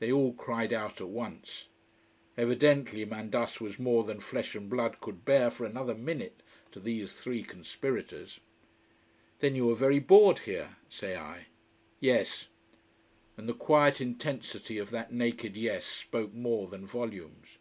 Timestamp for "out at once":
0.72-1.66